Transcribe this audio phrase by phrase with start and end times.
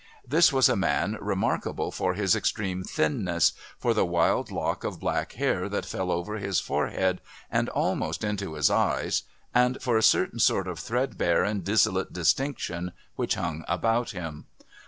[0.27, 5.33] This was a man remarkable for his extreme thinness, for the wild lock of black
[5.33, 9.21] hair that fell over his forehead and almost into his eyes,
[9.53, 14.47] and for a certain sort of threadbare and dissolute distinction which hung about him.